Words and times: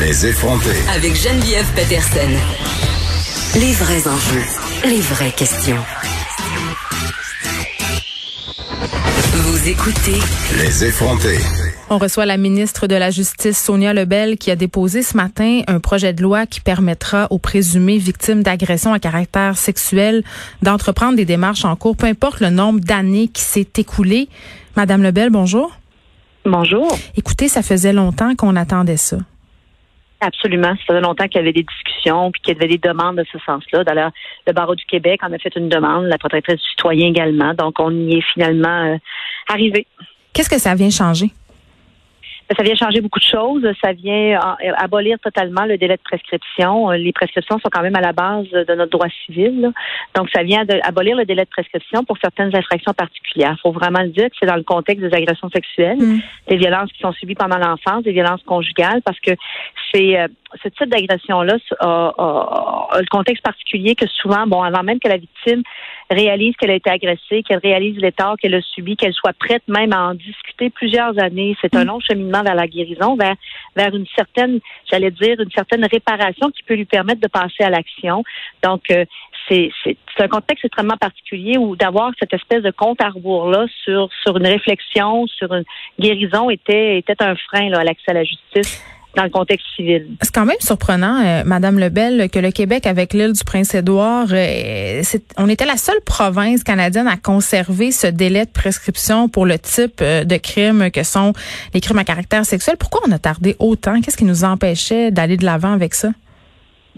Les 0.00 0.26
effronter. 0.26 0.76
Avec 0.94 1.16
Geneviève 1.16 1.66
Peterson. 1.74 2.30
Les 3.58 3.72
vrais 3.72 4.06
enjeux, 4.06 4.44
les 4.84 5.00
vraies 5.00 5.32
questions. 5.32 5.82
Vous 9.32 9.68
écoutez 9.68 10.20
Les 10.56 10.84
effronter. 10.84 11.38
On 11.90 11.98
reçoit 11.98 12.26
la 12.26 12.36
ministre 12.36 12.86
de 12.86 12.94
la 12.94 13.10
Justice, 13.10 13.58
Sonia 13.58 13.92
Lebel, 13.92 14.38
qui 14.38 14.52
a 14.52 14.56
déposé 14.56 15.02
ce 15.02 15.16
matin 15.16 15.62
un 15.66 15.80
projet 15.80 16.12
de 16.12 16.22
loi 16.22 16.46
qui 16.46 16.60
permettra 16.60 17.26
aux 17.30 17.38
présumés 17.38 17.98
victimes 17.98 18.44
d'agressions 18.44 18.92
à 18.92 19.00
caractère 19.00 19.58
sexuel 19.58 20.22
d'entreprendre 20.62 21.16
des 21.16 21.24
démarches 21.24 21.64
en 21.64 21.74
cours, 21.74 21.96
peu 21.96 22.06
importe 22.06 22.38
le 22.38 22.50
nombre 22.50 22.78
d'années 22.78 23.26
qui 23.26 23.42
s'est 23.42 23.68
écoulé. 23.78 24.28
Madame 24.76 25.02
Lebel, 25.02 25.30
bonjour. 25.30 25.72
Bonjour. 26.44 26.96
Écoutez, 27.16 27.48
ça 27.48 27.62
faisait 27.62 27.92
longtemps 27.92 28.36
qu'on 28.36 28.54
attendait 28.54 28.96
ça. 28.96 29.16
Absolument. 30.20 30.74
Ça 30.76 30.84
faisait 30.88 31.00
longtemps 31.00 31.28
qu'il 31.28 31.36
y 31.36 31.40
avait 31.40 31.52
des 31.52 31.62
discussions 31.62 32.32
puis 32.32 32.40
qu'il 32.40 32.54
y 32.54 32.56
avait 32.56 32.68
des 32.68 32.78
demandes 32.78 33.16
de 33.16 33.24
ce 33.32 33.38
sens-là. 33.38 33.84
D'ailleurs, 33.84 34.10
le 34.46 34.52
barreau 34.52 34.74
du 34.74 34.84
Québec 34.84 35.20
en 35.22 35.32
a 35.32 35.38
fait 35.38 35.54
une 35.56 35.68
demande, 35.68 36.06
la 36.06 36.18
protectrice 36.18 36.56
du 36.56 36.68
citoyen 36.70 37.08
également. 37.08 37.54
Donc, 37.54 37.78
on 37.78 37.92
y 37.92 38.16
est 38.16 38.24
finalement 38.32 38.84
euh, 38.84 38.96
arrivé. 39.48 39.86
Qu'est-ce 40.32 40.50
que 40.50 40.58
ça 40.58 40.74
vient 40.74 40.90
changer? 40.90 41.30
Ça 42.56 42.62
vient 42.62 42.74
changer 42.74 43.00
beaucoup 43.00 43.18
de 43.18 43.24
choses. 43.24 43.66
Ça 43.82 43.92
vient 43.92 44.38
euh, 44.38 44.72
abolir 44.76 45.18
totalement 45.18 45.66
le 45.66 45.76
délai 45.76 45.96
de 45.96 46.02
prescription. 46.02 46.90
Les 46.90 47.12
prescriptions 47.12 47.58
sont 47.58 47.68
quand 47.70 47.82
même 47.82 47.96
à 47.96 48.00
la 48.00 48.12
base 48.12 48.48
de 48.50 48.74
notre 48.74 48.90
droit 48.90 49.08
civil. 49.26 49.70
Donc, 50.16 50.30
ça 50.34 50.42
vient 50.42 50.64
abolir 50.82 51.16
le 51.16 51.24
délai 51.24 51.44
de 51.44 51.50
prescription 51.50 52.04
pour 52.04 52.16
certaines 52.18 52.54
infractions 52.54 52.94
particulières. 52.94 53.54
Il 53.58 53.60
faut 53.60 53.72
vraiment 53.72 54.00
le 54.00 54.08
dire 54.08 54.26
que 54.26 54.36
c'est 54.40 54.46
dans 54.46 54.56
le 54.56 54.62
contexte 54.62 55.04
des 55.04 55.14
agressions 55.14 55.50
sexuelles, 55.50 55.98
mm. 55.98 56.20
des 56.48 56.56
violences 56.56 56.90
qui 56.92 57.00
sont 57.00 57.12
subies 57.12 57.34
pendant 57.34 57.58
l'enfance, 57.58 58.02
des 58.04 58.12
violences 58.12 58.42
conjugales, 58.44 59.02
parce 59.04 59.20
que 59.20 59.32
c'est 59.92 60.18
euh, 60.18 60.28
ce 60.62 60.68
type 60.68 60.88
d'agression-là 60.88 61.56
a, 61.80 62.88
le 62.98 63.06
contexte 63.10 63.42
particulier 63.42 63.94
que 63.94 64.06
souvent, 64.06 64.46
bon, 64.46 64.62
avant 64.62 64.82
même 64.82 64.98
que 64.98 65.08
la 65.08 65.18
victime 65.18 65.62
réalise 66.10 66.54
qu'elle 66.56 66.70
a 66.70 66.74
été 66.74 66.90
agressée, 66.90 67.42
qu'elle 67.42 67.58
réalise 67.58 67.98
l'état 67.98 68.34
qu'elle 68.40 68.54
a 68.54 68.62
subi, 68.62 68.96
qu'elle 68.96 69.12
soit 69.12 69.34
prête 69.34 69.62
même 69.68 69.92
à 69.92 70.08
en 70.08 70.14
discuter 70.14 70.70
plusieurs 70.70 71.18
années, 71.22 71.56
c'est 71.60 71.74
un 71.74 71.84
mm. 71.84 71.88
long 71.88 72.00
cheminement 72.00 72.42
vers 72.42 72.54
la 72.54 72.66
guérison, 72.66 73.16
vers 73.16 73.36
vers 73.76 73.94
une 73.94 74.06
certaine, 74.16 74.60
j'allais 74.90 75.10
dire, 75.10 75.38
une 75.40 75.50
certaine 75.50 75.84
réparation 75.84 76.50
qui 76.50 76.62
peut 76.62 76.74
lui 76.74 76.86
permettre 76.86 77.20
de 77.20 77.28
passer 77.28 77.62
à 77.62 77.70
l'action. 77.70 78.24
Donc, 78.62 78.90
euh, 78.90 79.04
c'est 79.48 79.70
un 80.18 80.28
contexte 80.28 80.64
extrêmement 80.64 80.96
particulier 80.96 81.56
où 81.56 81.74
d'avoir 81.74 82.12
cette 82.18 82.34
espèce 82.34 82.62
de 82.62 82.70
compte 82.70 83.00
à 83.02 83.08
rebours-là 83.08 83.66
sur, 83.84 84.10
sur 84.22 84.36
une 84.36 84.46
réflexion, 84.46 85.26
sur 85.26 85.52
une 85.54 85.64
guérison 85.98 86.50
était, 86.50 86.98
était 86.98 87.22
un 87.22 87.34
frein 87.34 87.70
là, 87.70 87.78
à 87.78 87.84
l'accès 87.84 88.10
à 88.10 88.14
la 88.14 88.24
justice 88.24 88.82
dans 89.16 89.24
le 89.24 89.30
contexte 89.30 89.66
civil. 89.74 90.06
C'est 90.22 90.34
quand 90.34 90.44
même 90.44 90.56
surprenant, 90.60 91.20
euh, 91.24 91.42
Madame 91.44 91.78
Lebel, 91.78 92.28
que 92.30 92.38
le 92.38 92.50
Québec, 92.50 92.86
avec 92.86 93.12
l'île 93.12 93.32
du 93.32 93.42
Prince-Édouard, 93.44 94.28
euh, 94.32 95.02
on 95.36 95.48
était 95.48 95.64
la 95.64 95.76
seule 95.76 96.00
province 96.04 96.62
canadienne 96.62 97.08
à 97.08 97.16
conserver 97.16 97.90
ce 97.90 98.06
délai 98.06 98.44
de 98.44 98.50
prescription 98.50 99.28
pour 99.28 99.46
le 99.46 99.58
type 99.58 100.00
euh, 100.02 100.24
de 100.24 100.36
crimes 100.36 100.90
que 100.90 101.02
sont 101.02 101.32
les 101.74 101.80
crimes 101.80 101.98
à 101.98 102.04
caractère 102.04 102.44
sexuel. 102.44 102.76
Pourquoi 102.78 103.00
on 103.08 103.12
a 103.12 103.18
tardé 103.18 103.56
autant? 103.58 104.00
Qu'est-ce 104.00 104.16
qui 104.16 104.24
nous 104.24 104.44
empêchait 104.44 105.10
d'aller 105.10 105.36
de 105.36 105.44
l'avant 105.44 105.72
avec 105.72 105.94
ça? 105.94 106.10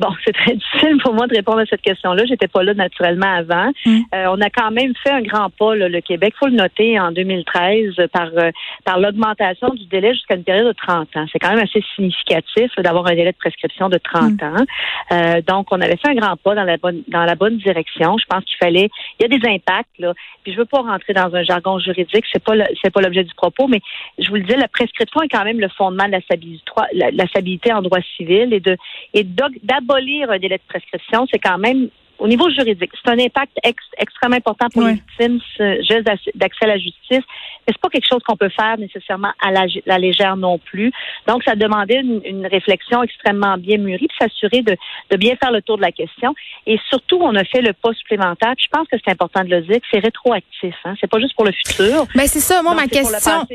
Bon, 0.01 0.09
c'est 0.25 0.33
très 0.33 0.55
difficile 0.57 0.97
pour 1.03 1.13
moi 1.13 1.27
de 1.27 1.35
répondre 1.35 1.59
à 1.59 1.67
cette 1.67 1.83
question-là. 1.83 2.25
J'étais 2.25 2.49
pas 2.49 2.63
là 2.63 2.73
naturellement 2.73 3.33
avant. 3.33 3.71
Mm. 3.85 4.01
Euh, 4.15 4.27
on 4.31 4.41
a 4.41 4.49
quand 4.49 4.71
même 4.71 4.95
fait 5.03 5.11
un 5.11 5.21
grand 5.21 5.51
pas, 5.51 5.75
le 5.75 6.01
Québec. 6.01 6.35
faut 6.39 6.47
le 6.47 6.57
noter 6.57 6.99
en 6.99 7.13
2013 7.13 7.97
par 8.13 8.31
euh, 8.39 8.51
par 8.85 8.99
l'augmentation 8.99 9.69
du 9.75 9.85
délai 9.87 10.15
jusqu'à 10.15 10.37
une 10.37 10.45
période 10.45 10.67
de 10.67 10.73
30 10.73 11.17
ans. 11.17 11.27
C'est 11.31 11.39
quand 11.39 11.51
même 11.51 11.63
assez 11.63 11.85
significatif 11.95 12.71
d'avoir 12.79 13.07
un 13.09 13.15
délai 13.15 13.33
de 13.33 13.37
prescription 13.37 13.91
de 13.91 13.99
30 13.99 14.41
mm. 14.41 14.45
ans. 14.45 14.65
Euh, 15.13 15.43
donc, 15.47 15.67
on 15.71 15.81
avait 15.81 15.97
fait 15.97 16.09
un 16.09 16.15
grand 16.15 16.37
pas 16.37 16.55
dans 16.55 16.65
la 16.65 16.79
bonne 16.79 17.03
dans 17.09 17.25
la 17.25 17.35
bonne 17.35 17.59
direction. 17.59 18.17
Je 18.17 18.25
pense 18.25 18.45
qu'il 18.45 18.57
fallait. 18.57 18.89
Il 19.19 19.23
y 19.23 19.25
a 19.27 19.39
des 19.39 19.47
impacts 19.47 19.99
là. 19.99 20.15
Puis 20.45 20.55
je 20.55 20.59
veux 20.59 20.65
pas 20.65 20.81
rentrer 20.81 21.13
dans 21.13 21.35
un 21.35 21.43
jargon 21.43 21.79
juridique. 21.79 22.25
C'est 22.33 22.43
pas 22.43 22.55
c'est 22.83 22.91
pas 22.91 23.03
l'objet 23.03 23.25
du 23.25 23.35
propos, 23.35 23.69
mais 23.69 23.81
je 24.19 24.31
vous 24.31 24.37
le 24.37 24.45
dis, 24.45 24.55
la 24.57 24.69
prescription 24.69 25.21
est 25.21 25.29
quand 25.29 25.45
même 25.45 25.61
le 25.61 25.69
fondement 25.69 26.07
de 26.07 26.13
la 26.13 26.23
stabilité, 26.23 26.65
la, 26.95 27.11
la 27.11 27.27
stabilité 27.27 27.71
en 27.71 27.83
droit 27.83 28.01
civil 28.17 28.55
et 28.55 28.61
de 28.61 28.79
et 29.13 29.25
d'abord 29.25 29.90
abolir 29.91 30.31
un 30.31 30.39
délai 30.39 30.59
de 30.59 30.63
prescription, 30.69 31.27
c'est 31.31 31.39
quand 31.39 31.59
même 31.59 31.89
au 32.21 32.29
niveau 32.29 32.51
juridique, 32.51 32.91
c'est 33.03 33.11
un 33.11 33.19
impact 33.19 33.53
extrêmement 33.99 34.37
important 34.37 34.67
pour 34.73 34.83
les 34.83 34.95
victimes, 34.95 35.41
ce 35.57 35.83
geste 35.83 36.07
d'accès 36.35 36.65
à 36.65 36.69
la 36.69 36.79
justice, 36.79 36.95
mais 37.11 37.69
c'est 37.69 37.81
pas 37.81 37.89
quelque 37.89 38.07
chose 38.07 38.23
qu'on 38.27 38.37
peut 38.37 38.51
faire 38.51 38.79
nécessairement 38.79 39.33
à 39.41 39.51
la, 39.51 39.99
légère 39.99 40.37
non 40.37 40.59
plus. 40.59 40.93
Donc, 41.27 41.43
ça 41.45 41.57
demandait 41.57 42.01
une, 42.01 42.47
réflexion 42.47 43.03
extrêmement 43.03 43.57
bien 43.57 43.79
mûrie, 43.79 44.07
puis 44.09 44.17
s'assurer 44.21 44.63
de, 44.63 44.77
bien 45.17 45.35
faire 45.37 45.51
le 45.51 45.63
tour 45.63 45.77
de 45.77 45.83
la 45.83 45.93
question. 45.93 46.35
Et 46.67 46.79
surtout, 46.91 47.19
on 47.21 47.35
a 47.37 47.45
fait 47.45 47.63
le 47.63 47.73
pas 47.73 47.93
supplémentaire. 47.95 48.55
je 48.59 48.67
pense 48.71 48.87
que 48.89 48.97
c'est 49.03 49.11
important 49.11 49.43
de 49.43 49.51
le 49.51 49.63
dire, 49.63 49.79
c'est 49.91 50.01
rétroactif. 50.01 50.75
Hein? 50.85 50.95
C'est 51.01 51.11
pas 51.11 51.21
juste 51.21 51.35
pour 51.35 51.47
le 51.47 51.53
futur. 51.53 52.07
Mais 52.15 52.23
ben, 52.23 52.29
c'est 52.29 52.41
ça. 52.41 52.63
Moi, 52.63 52.75
ma 52.75 52.87
question, 52.87 53.47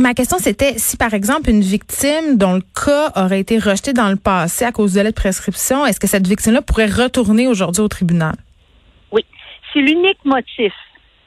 ma 0.00 0.14
question, 0.14 0.38
c'était 0.38 0.78
si 0.78 0.96
par 0.96 1.14
exemple 1.14 1.50
une 1.50 1.62
victime 1.62 2.36
dont 2.36 2.54
le 2.54 2.62
cas 2.84 3.10
aurait 3.16 3.40
été 3.40 3.58
rejeté 3.58 3.92
dans 3.92 4.08
le 4.08 4.16
passé 4.16 4.64
à 4.64 4.70
cause 4.72 4.94
de 4.94 5.00
la 5.00 5.12
prescription, 5.12 5.86
est-ce 5.86 5.98
que 5.98 6.06
cette 6.06 6.26
victime-là 6.26 6.62
pourrait 6.62 6.86
retourner 6.86 7.48
aujourd'hui 7.48 7.82
au 7.82 7.88
tribunal? 7.88 8.11
Oui. 9.10 9.24
Si 9.72 9.80
l'unique 9.80 10.24
motif 10.24 10.72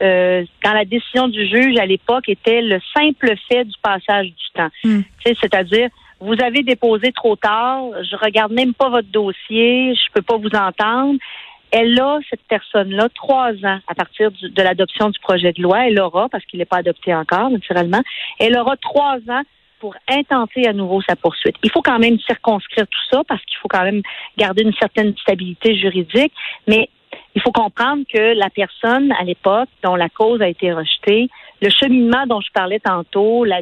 euh, 0.01 0.44
dans 0.63 0.73
la 0.73 0.84
décision 0.84 1.28
du 1.29 1.47
juge 1.47 1.78
à 1.79 1.85
l'époque 1.85 2.28
était 2.28 2.62
le 2.62 2.79
simple 2.96 3.34
fait 3.50 3.63
du 3.63 3.75
passage 3.81 4.28
du 4.28 4.46
temps. 4.53 4.69
Hmm. 4.84 5.01
C'est-à-dire, 5.23 5.90
vous 6.19 6.35
avez 6.41 6.63
déposé 6.63 7.12
trop 7.13 7.35
tard, 7.38 7.84
je 8.03 8.16
regarde 8.18 8.51
même 8.51 8.73
pas 8.73 8.90
votre 8.90 9.07
dossier, 9.07 9.96
je 9.96 10.12
peux 10.13 10.22
pas 10.22 10.38
vous 10.38 10.50
entendre. 10.50 11.18
Elle 11.72 12.00
a, 12.00 12.19
cette 12.29 12.44
personne-là, 12.47 13.07
trois 13.16 13.52
ans 13.52 13.79
à 13.88 13.96
partir 13.96 14.31
de 14.31 14.62
l'adoption 14.62 15.09
du 15.09 15.19
projet 15.19 15.53
de 15.53 15.62
loi. 15.62 15.88
Elle 15.88 16.00
aura, 16.00 16.29
parce 16.29 16.44
qu'il 16.46 16.59
n'est 16.59 16.66
pas 16.66 16.78
adopté 16.78 17.13
encore, 17.13 17.50
naturellement, 17.50 18.02
elle 18.40 18.57
aura 18.57 18.75
trois 18.78 19.17
ans 19.29 19.44
pour 19.85 19.96
intenter 20.09 20.68
à 20.68 20.73
nouveau 20.73 21.00
sa 21.07 21.16
poursuite. 21.16 21.56
Il 21.62 21.69
faut 21.69 21.84
quand 21.84 22.00
même 22.00 22.18
circonscrire 22.22 22.88
tout 22.88 23.06
ça 23.12 23.22
parce 23.28 23.44
qu'il 23.46 23.56
faut 23.59 23.68
quand 23.68 23.84
même 23.84 24.01
garder 24.35 24.63
une 24.63 24.73
certaine 24.73 25.16
stabilité 25.16 25.78
juridique, 25.78 26.34
mais 26.68 26.90
il 27.35 27.41
faut 27.44 27.51
comprendre 27.51 28.03
que 28.12 28.34
la 28.34 28.50
personne 28.50 29.12
à 29.12 29.23
l'époque 29.23 29.69
dont 29.84 29.96
la 29.96 30.09
cause 30.09 30.41
a 30.41 30.47
été 30.47 30.73
rejetée, 30.73 31.29
le 31.62 31.69
cheminement 31.69 32.25
dont 32.25 32.41
je 32.41 32.51
parlais 32.51 32.79
tantôt, 32.79 33.46
la, 33.46 33.62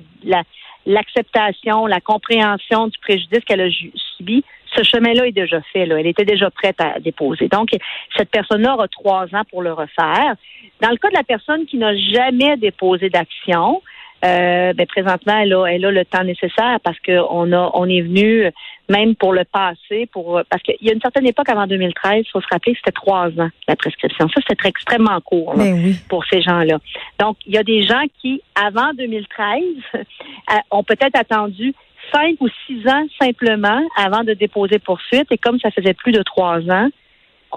l'acceptation, 0.86 1.88
la 1.88 2.00
compréhension 2.00 2.88
du 2.88 2.98
préjudice 3.00 3.44
qu'elle 3.46 3.60
a 3.60 3.70
subi, 4.16 4.46
ce 4.78 4.84
chemin-là 4.84 5.28
est 5.28 5.34
déjà 5.34 5.60
fait. 5.74 5.82
Elle 5.82 6.08
était 6.08 6.24
déjà 6.24 6.50
prête 6.52 6.80
à 6.80 7.02
déposer. 7.02 7.50
Donc, 7.50 7.72
cette 8.16 8.30
personne-là 8.30 8.76
aura 8.76 8.88
trois 8.88 9.26
ans 9.36 9.44
pour 9.52 9.62
le 9.62 9.74
refaire. 9.74 10.36
Dans 10.82 10.90
le 10.90 10.98
cas 10.98 11.10
de 11.10 11.16
la 11.16 11.24
personne 11.24 11.66
qui 11.66 11.78
n'a 11.78 11.94
jamais 11.98 12.56
déposé 12.56 13.10
d'action, 13.10 13.82
euh, 14.24 14.74
ben, 14.74 14.86
présentement, 14.86 15.38
elle 15.40 15.54
a, 15.54 15.66
elle 15.66 15.86
a 15.86 15.92
le 15.92 16.06
temps 16.06 16.24
nécessaire 16.24 16.80
parce 16.84 16.98
qu'on 17.00 17.52
a, 17.52 17.72
on 17.74 17.90
est 17.90 18.02
venu 18.02 18.50
même 18.90 19.16
pour 19.16 19.34
le 19.34 19.44
passé, 19.46 20.08
pour 20.12 20.42
parce 20.50 20.62
qu'il 20.64 20.76
y 20.82 20.90
a 20.90 20.94
une 20.94 21.02
certaine 21.02 21.26
époque 21.28 21.50
avant 21.50 21.68
2013, 21.68 22.24
il 22.26 22.30
faut 22.32 22.42
se 22.42 22.48
rappeler 22.52 22.74
que 22.74 22.80
c'était 22.80 22.92
trois 22.92 23.28
ans 23.40 23.50
la 23.68 23.76
prescription. 23.76 24.28
Ça, 24.30 24.42
c'était 24.48 24.68
extrêmement 24.68 25.20
court 25.22 25.54
ben 25.56 25.94
pour 26.10 26.26
ces 26.26 26.42
gens-là. 26.42 26.78
Donc, 27.20 27.38
il 27.46 27.54
y 27.54 27.58
a 27.58 27.64
des 27.64 27.84
gens 27.84 28.04
qui, 28.22 28.42
avant 28.56 28.94
2013, 28.94 29.64
euh, 29.96 30.00
ont 30.72 30.84
peut-être 30.84 31.18
attendu 31.18 31.74
cinq 32.14 32.36
ou 32.42 32.48
six 32.68 32.88
ans 32.88 33.06
simplement 33.22 33.82
avant 33.98 34.24
de 34.24 34.34
déposer 34.34 34.80
poursuite. 34.80 35.32
Et 35.32 35.38
comme 35.38 35.60
ça 35.60 35.72
faisait 35.72 35.94
plus 35.94 36.12
de 36.12 36.22
trois 36.24 36.60
ans, 36.70 36.90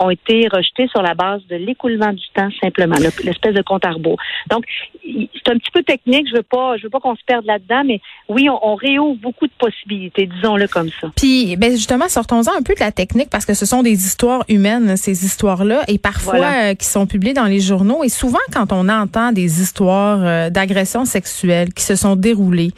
ont 0.00 0.10
été 0.10 0.48
rejetés 0.48 0.88
sur 0.88 1.02
la 1.02 1.14
base 1.14 1.40
de 1.48 1.56
l'écoulement 1.56 2.12
du 2.12 2.24
temps 2.34 2.48
simplement, 2.62 2.96
l'espèce 3.24 3.54
de 3.54 3.62
compte 3.62 3.84
à 3.84 3.90
rebours. 3.90 4.18
Donc, 4.50 4.64
c'est 5.02 5.52
un 5.52 5.58
petit 5.58 5.70
peu 5.72 5.82
technique. 5.82 6.28
Je 6.30 6.36
veux 6.36 6.42
pas, 6.42 6.76
je 6.76 6.84
veux 6.84 6.90
pas 6.90 7.00
qu'on 7.00 7.14
se 7.16 7.24
perde 7.26 7.44
là-dedans, 7.44 7.82
mais 7.84 8.00
oui, 8.28 8.48
on, 8.50 8.74
réouvre 8.74 9.18
beaucoup 9.20 9.46
de 9.46 9.52
possibilités, 9.58 10.26
disons-le 10.26 10.68
comme 10.68 10.91
ça. 11.00 11.10
Puis, 11.16 11.56
ben 11.56 11.72
justement, 11.72 12.09
sortons-en 12.09 12.53
un 12.53 12.62
peu 12.62 12.74
de 12.74 12.80
la 12.80 12.92
technique 12.92 13.30
parce 13.30 13.47
que 13.47 13.54
ce 13.54 13.65
sont 13.65 13.82
des 13.82 14.04
histoires 14.04 14.44
humaines, 14.48 14.97
ces 14.97 15.24
histoires-là, 15.24 15.82
et 15.88 15.98
parfois 15.98 16.36
euh, 16.36 16.74
qui 16.74 16.86
sont 16.86 17.06
publiées 17.06 17.32
dans 17.32 17.47
les 17.47 17.60
journaux. 17.60 18.04
Et 18.04 18.10
souvent, 18.10 18.38
quand 18.53 18.72
on 18.72 18.88
entend 18.88 19.32
des 19.32 19.62
histoires 19.62 20.21
euh, 20.22 20.50
d'agressions 20.50 21.06
sexuelles 21.06 21.72
qui 21.72 21.84
se 21.84 21.97
sont 21.97 22.16
déroulées, 22.16 22.72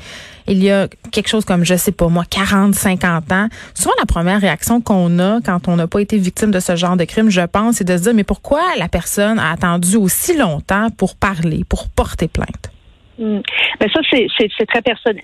il 0.48 0.62
y 0.62 0.70
a 0.70 0.88
quelque 1.12 1.28
chose 1.28 1.44
comme, 1.44 1.64
je 1.64 1.74
sais 1.76 1.92
pas 1.92 2.08
moi, 2.08 2.24
40, 2.28 2.74
50 2.74 3.32
ans, 3.32 3.48
souvent 3.74 3.92
la 3.98 4.06
première 4.06 4.40
réaction 4.40 4.80
qu'on 4.80 5.18
a 5.18 5.40
quand 5.44 5.68
on 5.68 5.76
n'a 5.76 5.86
pas 5.86 6.00
été 6.00 6.16
victime 6.16 6.50
de 6.50 6.60
ce 6.60 6.74
genre 6.74 6.96
de 6.96 7.04
crime, 7.08 7.30
je 7.30 7.40
pense, 7.40 7.76
c'est 7.76 7.84
de 7.84 7.96
se 7.96 8.02
dire, 8.04 8.14
mais 8.14 8.24
pourquoi 8.24 8.60
la 8.78 8.88
personne 8.88 9.38
a 9.38 9.50
attendu 9.50 9.96
aussi 9.96 10.36
longtemps 10.36 10.88
pour 10.96 11.16
parler, 11.16 11.62
pour 11.68 11.88
porter 11.88 12.28
plainte? 12.28 12.70
Hmm. 13.18 13.40
Ben 13.80 13.90
ça, 13.92 14.00
c'est 14.10 14.66
très 14.66 14.82
personnel. 14.82 15.22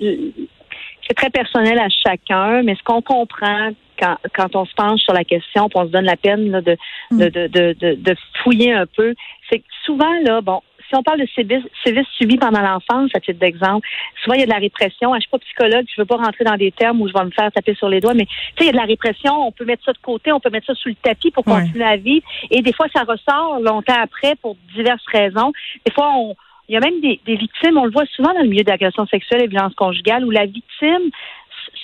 C'est 1.06 1.14
très 1.14 1.31
personnel 1.31 1.78
à 1.78 1.88
chacun, 1.88 2.62
mais 2.62 2.75
ce 2.75 2.82
qu'on 2.82 3.02
comprend 3.02 3.70
quand, 3.98 4.16
quand 4.34 4.56
on 4.56 4.64
se 4.64 4.75
penche 4.75 5.00
sur 5.00 5.12
la 5.12 5.22
question, 5.22 5.69
on 5.75 5.84
se 5.84 5.90
donne 5.90 6.06
la 6.06 6.16
peine 6.16 6.50
là, 6.50 6.60
de, 6.60 6.76
hmm. 7.10 7.19
de, 7.19 7.28
de, 7.28 7.76
de, 7.78 7.94
de, 7.94 8.16
fouiller 8.42 8.72
un 8.72 8.86
peu, 8.86 9.14
c'est 9.48 9.58
que 9.58 9.64
souvent, 9.84 10.12
là, 10.25 10.40
bon, 10.40 10.60
si 10.88 10.94
on 10.94 11.02
parle 11.02 11.20
de 11.20 11.28
sévices, 11.34 12.06
subis 12.16 12.36
pendant 12.36 12.60
l'enfance, 12.60 13.10
à 13.14 13.20
titre 13.20 13.38
d'exemple, 13.38 13.86
souvent 14.22 14.34
il 14.34 14.40
y 14.40 14.42
a 14.42 14.46
de 14.46 14.50
la 14.50 14.58
répression. 14.58 15.14
Je 15.14 15.20
suis 15.20 15.31
pas 15.31 15.38
psychologue, 15.38 15.84
je 15.94 16.00
veux 16.00 16.06
pas 16.06 16.16
rentrer 16.16 16.44
dans 16.44 16.56
des 16.56 16.72
termes 16.72 17.00
où 17.00 17.08
je 17.08 17.12
vais 17.12 17.25
me 17.25 17.31
faire 17.31 17.50
taper 17.52 17.75
sur 17.75 17.88
les 17.88 18.00
doigts, 18.00 18.14
mais 18.14 18.26
tu 18.26 18.32
sais, 18.32 18.64
il 18.64 18.66
y 18.66 18.69
a 18.69 18.72
de 18.72 18.76
la 18.76 18.84
répression. 18.84 19.32
On 19.46 19.52
peut 19.52 19.64
mettre 19.64 19.84
ça 19.84 19.92
de 19.92 19.98
côté, 19.98 20.32
on 20.32 20.40
peut 20.40 20.50
mettre 20.50 20.66
ça 20.66 20.75
sous 20.75 20.88
le 20.88 20.94
tapis 20.96 21.31
pour 21.31 21.44
continuer 21.44 21.84
à 21.84 21.96
vivre. 21.96 22.26
Et 22.50 22.62
des 22.62 22.72
fois, 22.72 22.86
ça 22.94 23.02
ressort 23.02 23.60
longtemps 23.60 24.00
après 24.00 24.34
pour 24.36 24.56
diverses 24.75 25.06
raisons. 25.12 25.52
Des 25.84 25.92
fois, 25.92 26.10
on 26.16 26.34
il 26.69 26.72
y 26.72 26.76
a 26.76 26.81
même 26.81 27.00
des, 27.00 27.20
des 27.26 27.36
victimes, 27.36 27.76
on 27.76 27.84
le 27.84 27.90
voit 27.90 28.06
souvent 28.06 28.32
dans 28.32 28.40
le 28.40 28.48
milieu 28.48 28.64
d'agression 28.64 29.06
sexuelle 29.06 29.42
et 29.42 29.48
violence 29.48 29.75
conjugale, 29.75 30.25
où 30.25 30.31
la 30.31 30.46
victime 30.46 31.10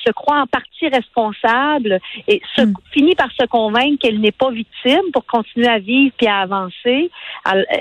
se 0.05 0.13
croit 0.13 0.41
en 0.41 0.47
partie 0.47 0.89
responsable 0.89 2.01
et 2.29 2.41
se, 2.57 2.63
hmm. 2.63 2.75
finit 2.93 3.15
par 3.15 3.31
se 3.33 3.47
convaincre 3.47 3.99
qu'elle 4.01 4.21
n'est 4.21 4.33
pas 4.33 4.51
victime 4.51 5.11
pour 5.13 5.27
continuer 5.27 5.69
à 5.69 5.79
vivre 5.79 6.13
puis 6.17 6.27
à 6.27 6.39
avancer. 6.41 7.11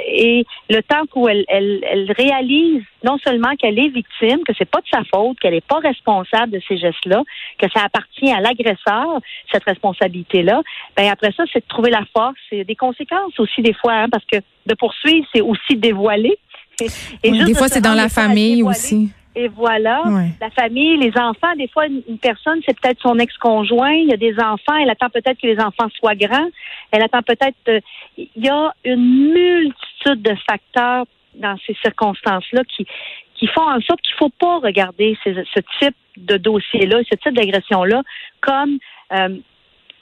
Et 0.07 0.45
le 0.69 0.81
temps 0.81 1.03
où 1.15 1.27
elle, 1.27 1.45
elle, 1.47 1.79
elle 1.89 2.11
réalise 2.11 2.83
non 3.03 3.17
seulement 3.23 3.55
qu'elle 3.55 3.79
est 3.79 3.89
victime, 3.89 4.39
que 4.45 4.53
c'est 4.57 4.69
pas 4.69 4.81
de 4.81 4.87
sa 4.91 5.03
faute, 5.13 5.39
qu'elle 5.39 5.53
n'est 5.53 5.61
pas 5.61 5.79
responsable 5.79 6.51
de 6.51 6.61
ces 6.67 6.77
gestes-là, 6.77 7.23
que 7.57 7.67
ça 7.73 7.83
appartient 7.83 8.31
à 8.31 8.41
l'agresseur 8.41 9.19
cette 9.51 9.63
responsabilité-là. 9.63 10.61
Ben 10.97 11.09
après 11.09 11.31
ça, 11.35 11.43
c'est 11.51 11.59
de 11.59 11.67
trouver 11.67 11.91
la 11.91 12.03
force. 12.13 12.35
C'est 12.49 12.63
des 12.63 12.75
conséquences 12.75 13.39
aussi 13.39 13.61
des 13.61 13.73
fois, 13.73 13.93
hein, 13.93 14.09
parce 14.11 14.25
que 14.25 14.37
de 14.37 14.75
poursuivre, 14.75 15.25
c'est 15.33 15.41
aussi 15.41 15.75
dévoiler. 15.75 16.37
Et, 17.23 17.31
des 17.31 17.53
fois, 17.53 17.67
c'est 17.67 17.81
dans 17.81 17.93
la 17.93 18.09
famille 18.09 18.63
aussi. 18.63 19.11
Et 19.35 19.47
voilà, 19.47 20.01
la 20.41 20.49
famille, 20.49 20.97
les 20.97 21.15
enfants, 21.17 21.55
des 21.55 21.67
fois, 21.67 21.85
une, 21.85 22.17
personne, 22.17 22.59
c'est 22.65 22.77
peut-être 22.79 22.99
son 23.01 23.19
ex-conjoint, 23.19 23.91
il 23.91 24.09
y 24.09 24.13
a 24.13 24.17
des 24.17 24.37
enfants, 24.39 24.75
elle 24.75 24.89
attend 24.89 25.09
peut-être 25.09 25.39
que 25.39 25.47
les 25.47 25.59
enfants 25.59 25.87
soient 25.99 26.15
grands, 26.15 26.49
elle 26.91 27.03
attend 27.03 27.21
peut-être... 27.21 27.55
Euh, 27.67 27.79
il 28.17 28.27
y 28.35 28.49
a 28.49 28.73
une 28.83 29.31
multitude 29.31 30.23
de 30.23 30.35
facteurs 30.49 31.05
dans 31.35 31.55
ces 31.65 31.75
circonstances-là 31.75 32.63
qui, 32.75 32.87
qui 33.35 33.47
font 33.47 33.61
en 33.61 33.79
sorte 33.81 34.01
qu'il 34.01 34.15
ne 34.15 34.17
faut 34.17 34.33
pas 34.39 34.57
regarder 34.59 35.17
ce 35.23 35.59
type 35.79 35.95
de 36.17 36.37
dossier-là, 36.37 36.99
ce 37.09 37.15
type 37.15 37.33
d'agression-là 37.33 38.01
comme... 38.41 38.79
Euh, 39.13 39.37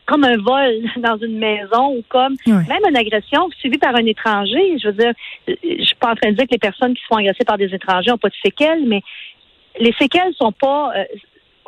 comme 0.08 0.24
un 0.24 0.38
vol 0.38 0.74
dans 0.98 1.18
une 1.18 1.38
maison 1.38 1.96
ou 1.96 2.04
comme 2.10 2.36
même 2.48 2.82
une 2.90 2.98
agression 2.98 3.48
suivie 3.60 3.78
par 3.78 3.96
un 3.96 4.06
étranger. 4.06 4.80
Je 4.82 4.88
veux 4.88 4.94
dire, 4.94 5.14
je 5.48 5.84
suis 5.84 5.96
pas 5.96 6.12
en 6.12 6.16
train 6.16 6.32
de 6.32 6.36
dire 6.36 6.46
que 6.46 6.54
les 6.54 6.58
personnes 6.58 6.96
qui 6.96 7.02
se 7.02 7.08
font 7.08 7.18
agresser 7.18 7.44
par 7.46 7.58
des 7.58 7.72
étrangers 7.74 8.10
n'ont 8.10 8.18
pas 8.18 8.30
de 8.30 8.36
séquelles, 8.44 8.86
mais 8.88 9.04
les 9.80 9.94
séquelles 10.00 10.34
sont 10.34 10.52
pas. 10.52 10.94
Euh, 10.96 11.04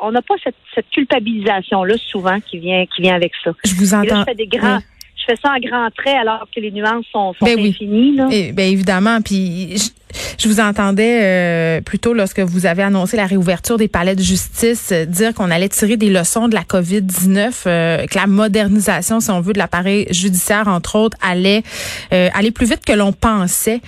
on 0.02 0.12
n'a 0.12 0.22
pas 0.22 0.34
cette, 0.42 0.56
cette 0.74 0.88
culpabilisation-là 0.88 1.94
souvent 1.98 2.40
qui 2.40 2.58
vient 2.58 2.86
qui 2.86 3.02
vient 3.02 3.14
avec 3.14 3.32
ça. 3.44 3.52
Je 3.64 3.74
vous 3.74 3.94
entends. 3.94 4.20
je 4.20 4.24
fais 4.24 4.34
des 4.34 4.46
grands. 4.46 4.78
Je 4.78 4.89
fais 5.30 5.40
ça 5.42 5.54
en 5.54 5.60
grands 5.60 5.88
traits 5.96 6.16
alors 6.16 6.46
que 6.54 6.60
les 6.60 6.70
nuances 6.70 7.06
sont, 7.12 7.34
sont 7.34 7.44
ben 7.44 7.58
infinies. 7.58 8.16
Là. 8.16 8.28
Et, 8.30 8.52
ben 8.52 8.70
évidemment. 8.70 9.20
Puis 9.20 9.92
je 10.38 10.48
vous 10.48 10.60
entendais 10.60 11.20
euh, 11.22 11.80
plutôt 11.80 12.14
lorsque 12.14 12.40
vous 12.40 12.66
avez 12.66 12.82
annoncé 12.82 13.16
la 13.16 13.26
réouverture 13.26 13.76
des 13.76 13.88
palais 13.88 14.16
de 14.16 14.22
justice 14.22 14.90
euh, 14.92 15.04
dire 15.04 15.34
qu'on 15.34 15.50
allait 15.50 15.68
tirer 15.68 15.96
des 15.96 16.10
leçons 16.10 16.48
de 16.48 16.54
la 16.54 16.62
COVID-19, 16.62 17.52
euh, 17.66 18.06
que 18.06 18.18
la 18.18 18.26
modernisation, 18.26 19.20
si 19.20 19.30
on 19.30 19.40
veut, 19.40 19.52
de 19.52 19.58
l'appareil 19.58 20.06
judiciaire, 20.10 20.68
entre 20.68 20.96
autres, 20.96 21.16
allait 21.22 21.62
aller 22.10 22.50
plus 22.50 22.66
vite 22.66 22.84
que 22.84 22.92
l'on 22.92 23.12
pensait. 23.12 23.80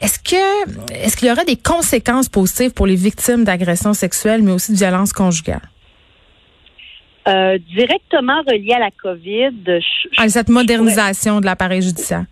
Est-ce 0.00 0.18
que 0.18 0.94
est-ce 0.94 1.16
qu'il 1.16 1.28
y 1.28 1.30
aurait 1.30 1.44
des 1.44 1.56
conséquences 1.56 2.28
positives 2.28 2.72
pour 2.72 2.86
les 2.86 2.96
victimes 2.96 3.44
d'agressions 3.44 3.94
sexuelles, 3.94 4.42
mais 4.42 4.52
aussi 4.52 4.72
de 4.72 4.76
violences 4.76 5.12
conjugales? 5.12 5.60
Directement 7.26 8.40
relié 8.46 8.72
à 8.74 8.78
la 8.78 8.90
COVID. 8.90 9.80
à 10.16 10.28
cette 10.28 10.48
modernisation 10.48 11.40
de 11.40 11.46
l'appareil 11.46 11.82
judiciaire. 11.82 12.24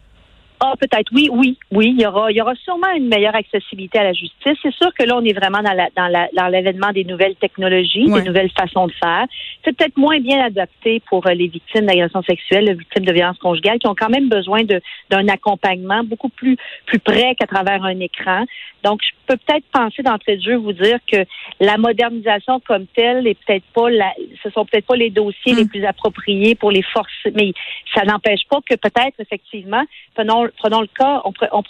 Ah, 0.60 0.74
peut-être. 0.78 1.08
Oui, 1.12 1.28
oui, 1.32 1.56
oui. 1.70 1.94
Il 1.96 2.02
y 2.02 2.06
aura, 2.06 2.32
il 2.32 2.36
y 2.36 2.40
aura 2.40 2.54
sûrement 2.56 2.90
une 2.96 3.06
meilleure 3.06 3.34
accessibilité 3.36 3.98
à 3.98 4.04
la 4.04 4.12
justice. 4.12 4.58
C'est 4.60 4.74
sûr 4.74 4.92
que 4.92 5.04
là, 5.04 5.16
on 5.16 5.24
est 5.24 5.32
vraiment 5.32 5.62
dans 5.62 5.72
la, 5.72 5.88
dans 5.96 6.08
la, 6.08 6.28
dans 6.36 6.48
l'événement 6.48 6.90
des 6.90 7.04
nouvelles 7.04 7.36
technologies, 7.36 8.06
des 8.06 8.22
nouvelles 8.22 8.50
façons 8.50 8.88
de 8.88 8.92
faire. 8.92 9.26
C'est 9.64 9.76
peut-être 9.76 9.96
moins 9.96 10.18
bien 10.18 10.44
adapté 10.44 11.00
pour 11.08 11.24
euh, 11.26 11.34
les 11.34 11.46
victimes 11.46 11.86
d'agressions 11.86 12.22
sexuelles, 12.22 12.64
les 12.64 12.74
victimes 12.74 13.04
de 13.04 13.12
violences 13.12 13.38
conjugales, 13.38 13.78
qui 13.78 13.86
ont 13.86 13.94
quand 13.94 14.08
même 14.08 14.28
besoin 14.28 14.64
de, 14.64 14.80
d'un 15.10 15.28
accompagnement 15.28 16.02
beaucoup 16.02 16.28
plus, 16.28 16.56
plus 16.86 16.98
près 16.98 17.36
qu'à 17.36 17.46
travers 17.46 17.84
un 17.84 18.00
écran. 18.00 18.44
Donc, 18.82 19.00
je 19.02 19.10
peux 19.28 19.36
peut-être 19.36 19.64
penser 19.72 20.02
d'entrée 20.02 20.36
de 20.36 20.42
jeu 20.42 20.56
vous 20.56 20.72
dire 20.72 20.98
que 21.10 21.24
la 21.60 21.76
modernisation 21.76 22.60
comme 22.60 22.86
telle 22.86 23.26
est 23.26 23.38
peut-être 23.44 23.64
pas 23.74 23.90
la, 23.90 24.12
ce 24.42 24.50
sont 24.50 24.64
peut-être 24.64 24.86
pas 24.86 24.96
les 24.96 25.10
dossiers 25.10 25.54
les 25.54 25.64
mm. 25.64 25.68
plus 25.68 25.84
appropriés 25.84 26.54
pour 26.54 26.70
les 26.70 26.82
forces, 26.82 27.26
mais 27.34 27.52
ça 27.94 28.04
n'empêche 28.04 28.46
pas 28.48 28.58
que 28.68 28.74
peut-être 28.74 29.20
effectivement, 29.20 29.84
prenons, 30.14 30.48
prenons 30.56 30.80
le 30.80 30.88
cas, 30.88 31.22
on, 31.24 31.32
on, 31.52 31.62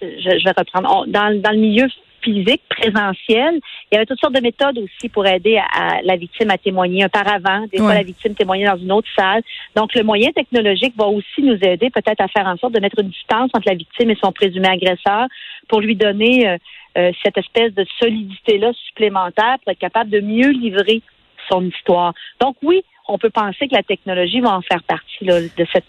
je, 0.00 0.44
vais 0.44 0.54
reprendre, 0.56 1.06
dans, 1.06 1.40
dans 1.40 1.50
le 1.52 1.58
milieu 1.58 1.86
physique, 2.22 2.62
présentiel. 2.68 3.60
Il 3.90 3.94
y 3.94 3.96
avait 3.96 4.06
toutes 4.06 4.20
sortes 4.20 4.34
de 4.34 4.40
méthodes 4.40 4.78
aussi 4.78 5.08
pour 5.08 5.26
aider 5.26 5.58
à, 5.58 6.02
la 6.02 6.16
victime 6.16 6.50
à 6.50 6.58
témoigner. 6.58 7.04
Un 7.04 7.08
paravent, 7.08 7.66
des 7.72 7.78
fois 7.78 7.94
la 7.94 8.02
victime 8.02 8.34
témoignait 8.34 8.66
dans 8.66 8.76
une 8.76 8.92
autre 8.92 9.08
salle. 9.16 9.42
Donc 9.76 9.94
le 9.94 10.02
moyen 10.02 10.30
technologique 10.32 10.94
va 10.96 11.06
aussi 11.06 11.42
nous 11.42 11.58
aider 11.62 11.90
peut-être 11.90 12.20
à 12.20 12.28
faire 12.28 12.46
en 12.46 12.56
sorte 12.56 12.74
de 12.74 12.80
mettre 12.80 13.00
une 13.00 13.08
distance 13.08 13.50
entre 13.54 13.68
la 13.68 13.74
victime 13.74 14.10
et 14.10 14.16
son 14.22 14.32
présumé 14.32 14.68
agresseur 14.68 15.26
pour 15.68 15.80
lui 15.80 15.96
donner 15.96 16.48
euh, 16.48 16.56
euh, 16.98 17.12
cette 17.22 17.38
espèce 17.38 17.72
de 17.74 17.86
solidité-là 18.00 18.72
supplémentaire 18.86 19.56
pour 19.62 19.72
être 19.72 19.78
capable 19.78 20.10
de 20.10 20.20
mieux 20.20 20.50
livrer 20.50 21.02
son 21.50 21.64
histoire. 21.64 22.12
Donc 22.40 22.56
oui, 22.62 22.82
on 23.08 23.18
peut 23.18 23.30
penser 23.30 23.68
que 23.68 23.74
la 23.74 23.82
technologie 23.82 24.40
va 24.40 24.50
en 24.50 24.62
faire 24.62 24.82
partie 24.84 25.24
là, 25.24 25.40
de 25.40 25.66
cette 25.72 25.84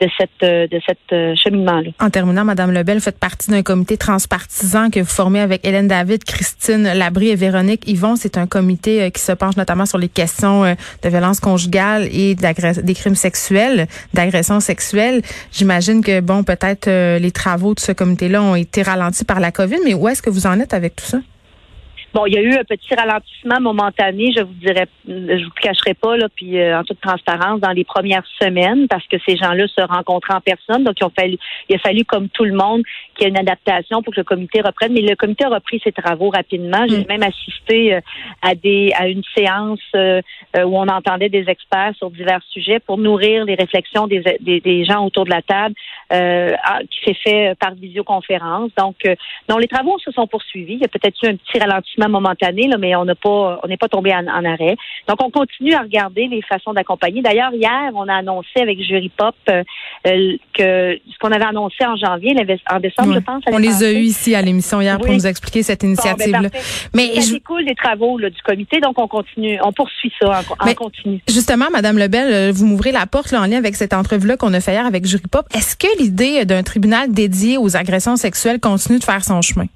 de 0.00 0.08
cette 0.18 0.30
euh, 0.42 0.66
de 0.66 0.80
cette 0.86 1.12
euh, 1.12 1.34
cheminement-là. 1.36 1.90
En 2.00 2.10
terminant, 2.10 2.44
Madame 2.44 2.72
Lebel, 2.72 2.98
vous 2.98 3.04
faites 3.04 3.18
partie 3.18 3.50
d'un 3.50 3.62
comité 3.62 3.96
transpartisan 3.96 4.90
que 4.90 5.00
vous 5.00 5.06
formez 5.06 5.40
avec 5.40 5.64
Hélène 5.66 5.88
David, 5.88 6.24
Christine 6.24 6.82
Labrie 6.82 7.28
et 7.28 7.36
Véronique 7.36 7.88
Yvon. 7.88 8.16
C'est 8.16 8.36
un 8.36 8.46
comité 8.46 9.02
euh, 9.02 9.10
qui 9.10 9.22
se 9.22 9.32
penche 9.32 9.56
notamment 9.56 9.86
sur 9.86 9.98
les 9.98 10.08
questions 10.08 10.64
de 10.64 11.08
violence 11.08 11.40
conjugale 11.40 12.08
et 12.12 12.34
des 12.34 12.94
crimes 12.94 13.14
sexuels, 13.14 13.86
d'agressions 14.12 14.60
sexuelles. 14.60 15.22
J'imagine 15.52 16.02
que 16.02 16.20
bon, 16.20 16.42
peut-être 16.42 16.88
les 17.18 17.30
travaux 17.30 17.74
de 17.74 17.80
ce 17.80 17.92
comité-là 17.92 18.42
ont 18.42 18.54
été 18.54 18.82
ralentis 18.82 19.24
par 19.24 19.40
la 19.40 19.52
COVID, 19.52 19.78
mais 19.84 19.94
où 19.94 20.08
est-ce 20.08 20.22
que 20.22 20.30
vous 20.30 20.46
en 20.46 20.60
êtes 20.60 20.74
avec 20.74 20.96
tout 20.96 21.04
ça? 21.04 21.18
Bon, 22.14 22.26
il 22.26 22.34
y 22.34 22.38
a 22.38 22.42
eu 22.42 22.52
un 22.52 22.62
petit 22.62 22.94
ralentissement 22.94 23.60
momentané, 23.60 24.32
je 24.36 24.42
vous 24.42 24.52
dirais, 24.52 24.86
je 25.08 25.44
vous 25.44 25.50
cacherai 25.60 25.94
pas, 25.94 26.16
là, 26.16 26.28
puis 26.32 26.60
euh, 26.60 26.78
en 26.78 26.84
toute 26.84 27.00
transparence, 27.00 27.58
dans 27.58 27.72
les 27.72 27.82
premières 27.82 28.22
semaines, 28.40 28.86
parce 28.86 29.04
que 29.08 29.16
ces 29.26 29.36
gens-là 29.36 29.66
se 29.66 29.80
rencontraient 29.80 30.34
en 30.34 30.40
personne, 30.40 30.84
donc 30.84 30.94
il 31.00 31.04
a 31.04 31.10
fallu, 31.10 31.38
il 31.68 31.74
a 31.74 31.78
fallu 31.80 32.04
comme 32.04 32.28
tout 32.28 32.44
le 32.44 32.54
monde, 32.54 32.82
qu'il 33.16 33.24
y 33.24 33.26
ait 33.26 33.30
une 33.30 33.38
adaptation 33.38 34.00
pour 34.00 34.14
que 34.14 34.20
le 34.20 34.24
comité 34.24 34.60
reprenne. 34.60 34.92
Mais 34.92 35.00
le 35.00 35.16
comité 35.16 35.44
a 35.44 35.48
repris 35.48 35.80
ses 35.82 35.90
travaux 35.90 36.30
rapidement. 36.30 36.86
J'ai 36.88 37.00
mm. 37.00 37.06
même 37.08 37.24
assisté 37.24 37.94
euh, 37.94 38.00
à 38.42 38.54
des 38.54 38.92
à 38.96 39.08
une 39.08 39.22
séance 39.36 39.80
euh, 39.96 40.22
où 40.54 40.78
on 40.78 40.86
entendait 40.86 41.28
des 41.28 41.48
experts 41.48 41.94
sur 41.96 42.12
divers 42.12 42.42
sujets 42.50 42.78
pour 42.78 42.96
nourrir 42.96 43.44
les 43.44 43.56
réflexions 43.56 44.06
des, 44.06 44.22
des, 44.40 44.60
des 44.60 44.84
gens 44.84 45.04
autour 45.04 45.24
de 45.24 45.30
la 45.30 45.42
table, 45.42 45.74
qui 46.90 47.04
s'est 47.04 47.18
fait 47.24 47.54
par 47.58 47.74
visioconférence. 47.74 48.70
Donc, 48.78 48.96
non, 49.48 49.58
les 49.58 49.66
travaux 49.66 49.98
se 49.98 50.12
sont 50.12 50.28
poursuivis. 50.28 50.74
Il 50.74 50.80
y 50.80 50.84
a 50.84 50.88
peut-être 50.88 51.16
eu 51.24 51.28
un 51.28 51.36
petit 51.36 51.58
ralentissement 51.58 52.03
momentané, 52.08 52.68
là, 52.68 52.76
mais 52.78 52.94
on 52.96 53.04
n'a 53.04 53.14
pas, 53.14 53.60
on 53.62 53.68
n'est 53.68 53.76
pas 53.76 53.88
tombé 53.88 54.12
en, 54.12 54.44
arrêt. 54.44 54.76
Donc, 55.08 55.22
on 55.22 55.30
continue 55.30 55.74
à 55.74 55.80
regarder 55.80 56.26
les 56.28 56.42
façons 56.42 56.72
d'accompagner. 56.72 57.22
D'ailleurs, 57.22 57.52
hier, 57.52 57.90
on 57.94 58.08
a 58.08 58.14
annoncé 58.14 58.60
avec 58.60 58.80
Jury 58.82 59.10
Pop 59.16 59.34
euh, 59.48 59.62
euh, 60.06 60.36
que 60.52 60.98
ce 61.12 61.18
qu'on 61.20 61.32
avait 61.32 61.44
annoncé 61.44 61.84
en 61.84 61.96
janvier, 61.96 62.34
en 62.70 62.80
décembre, 62.80 63.14
je 63.14 63.20
pense. 63.20 63.42
On 63.50 63.58
les 63.58 63.82
a 63.82 63.92
eu 63.92 64.02
ici 64.02 64.34
à 64.34 64.42
l'émission 64.42 64.80
hier 64.80 64.98
pour 64.98 65.12
nous 65.12 65.26
expliquer 65.26 65.62
cette 65.62 65.82
ben, 65.82 65.88
initiative-là. 65.88 66.48
mais 66.94 67.20
ça 67.20 67.32
découle 67.32 67.64
des 67.64 67.74
travaux 67.74 68.18
du 68.18 68.42
comité, 68.44 68.80
donc 68.80 68.98
on 68.98 69.08
continue, 69.08 69.58
on 69.62 69.72
poursuit 69.72 70.12
ça 70.20 70.42
en, 70.58 70.74
continu. 70.74 71.20
Justement, 71.28 71.66
Madame 71.72 71.98
Lebel, 71.98 72.32
euh, 72.32 72.52
vous 72.52 72.66
m'ouvrez 72.66 72.92
la 72.92 73.06
porte 73.06 73.32
en 73.32 73.46
lien 73.46 73.58
avec 73.58 73.76
cette 73.76 73.92
entrevue-là 73.92 74.36
qu'on 74.36 74.52
a 74.52 74.60
fait 74.60 74.72
hier 74.72 74.86
avec 74.86 75.06
Jury 75.06 75.24
Pop. 75.30 75.46
Est-ce 75.54 75.76
que 75.76 75.86
l'idée 76.00 76.44
d'un 76.44 76.62
tribunal 76.62 77.12
dédié 77.12 77.58
aux 77.58 77.76
agressions 77.76 78.16
sexuelles 78.16 78.60
continue 78.60 78.98
de 78.98 79.04
faire 79.04 79.24
son 79.24 79.40
chemin? 79.42 79.66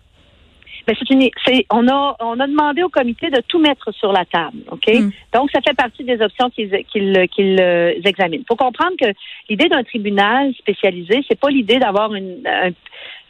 Mais 0.88 0.94
c'est 0.98 1.10
une, 1.10 1.28
c'est, 1.44 1.66
on 1.70 1.86
a, 1.86 2.16
on 2.18 2.40
a 2.40 2.46
demandé 2.46 2.82
au 2.82 2.88
comité 2.88 3.28
de 3.28 3.42
tout 3.46 3.58
mettre 3.58 3.92
sur 3.92 4.10
la 4.10 4.24
table, 4.24 4.56
ok? 4.70 4.88
Hmm. 4.88 5.10
Donc 5.34 5.50
ça 5.52 5.60
fait 5.60 5.76
partie 5.76 6.02
des 6.02 6.18
options 6.22 6.48
qu'ils, 6.48 6.70
qu'ils, 6.90 7.28
qu'ils 7.28 7.60
euh, 7.60 7.92
examinent. 8.02 8.42
Faut 8.48 8.56
comprendre 8.56 8.96
que 8.98 9.12
l'idée 9.50 9.68
d'un 9.68 9.82
tribunal 9.82 10.54
spécialisé, 10.54 11.22
c'est 11.28 11.38
pas 11.38 11.50
l'idée 11.50 11.78
d'avoir 11.78 12.14
une, 12.14 12.40
un, 12.46 12.70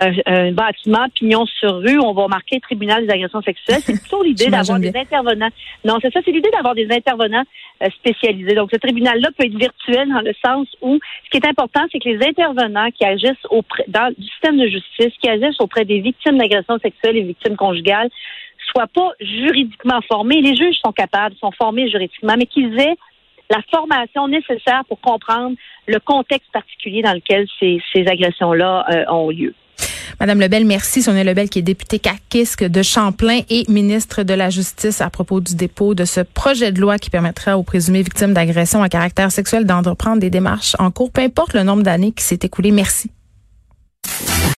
un, 0.01 0.53
bâtiment 0.53 1.07
pignon 1.15 1.47
sur 1.47 1.79
rue 1.79 1.99
où 1.99 2.03
on 2.03 2.13
va 2.13 2.29
marquer 2.29 2.61
tribunal 2.61 3.07
des 3.07 3.13
agressions 3.13 3.43
sexuelles. 3.43 3.81
C'est 3.83 3.99
plutôt 3.99 4.23
l'idée 4.25 4.49
d'avoir 4.49 4.79
des 4.79 4.93
intervenants. 4.95 5.51
Non, 5.85 5.99
c'est 6.01 6.13
ça, 6.13 6.21
c'est 6.25 6.31
l'idée 6.31 6.51
d'avoir 6.51 6.75
des 6.75 6.89
intervenants 6.91 7.45
euh, 7.83 7.89
spécialisés. 7.97 8.55
Donc, 8.55 8.71
ce 8.73 8.79
tribunal-là 8.79 9.31
peut 9.37 9.47
être 9.47 9.57
virtuel 9.57 10.09
dans 10.09 10.21
le 10.21 10.33
sens 10.45 10.69
où 10.83 10.99
ce 11.25 11.31
qui 11.31 11.37
est 11.39 11.49
important, 11.49 11.85
c'est 11.91 11.99
que 11.99 12.09
les 12.09 12.27
intervenants 12.27 12.91
qui 12.91 13.05
agissent 13.05 13.47
auprès 13.51 13.85
dans 13.89 14.09
le 14.17 14.23
système 14.23 14.59
de 14.59 14.69
justice, 14.69 15.13
qui 15.21 15.29
agissent 15.29 15.61
auprès 15.61 15.85
des 15.85 16.01
victimes 16.01 16.39
d'agressions 16.39 16.79
sexuelles 16.79 17.17
et 17.17 17.23
victimes 17.23 17.57
conjugales, 17.57 18.11
soient 18.73 18.89
pas 18.89 19.13
juridiquement 19.21 20.01
formés. 20.07 20.41
Les 20.43 20.55
juges 20.55 20.77
sont 20.85 20.93
capables, 20.93 21.35
sont 21.37 21.53
formés 21.53 21.89
juridiquement, 21.91 22.35
mais 22.37 22.47
qu'ils 22.47 22.79
aient 22.79 22.97
la 23.51 23.63
formation 23.71 24.29
nécessaire 24.29 24.83
pour 24.89 25.01
comprendre 25.01 25.57
le 25.87 25.99
contexte 26.01 26.51
particulier 26.53 27.03
dans 27.03 27.15
lequel 27.15 27.47
ces, 27.59 27.81
ces 27.93 28.07
agressions-là 28.07 28.85
euh, 28.91 29.05
ont 29.11 29.31
lieu. 29.31 29.55
Madame 30.21 30.41
Lebel, 30.41 30.65
merci. 30.65 31.03
Sonia 31.03 31.25
Lebel, 31.25 31.49
qui 31.49 31.59
est 31.59 31.63
députée 31.63 31.99
caquisque 31.99 32.65
de 32.65 32.83
Champlain 32.83 33.41
et 33.51 33.65
ministre 33.69 34.23
de 34.23 34.35
la 34.35 34.51
Justice 34.51 35.01
à 35.01 35.11
propos 35.11 35.41
du 35.41 35.55
dépôt 35.55 35.95
de 35.95 36.05
ce 36.05 36.21
projet 36.21 36.73
de 36.73 36.81
loi 36.81 36.99
qui 36.99 37.11
permettra 37.11 37.59
aux 37.59 37.63
présumées 37.63 38.03
victimes 38.03 38.35
d'agressions 38.35 38.83
à 38.83 38.89
caractère 38.89 39.31
sexuel 39.33 39.65
d'entreprendre 39.65 40.21
des 40.21 40.31
démarches 40.31 40.77
en 40.79 40.91
cours, 40.91 41.11
peu 41.11 41.23
importe 41.23 41.55
le 41.55 41.63
nombre 41.63 41.83
d'années 41.83 42.13
qui 42.13 42.25
s'est 42.25 42.41
écoulé. 42.43 42.71
Merci. 42.71 43.11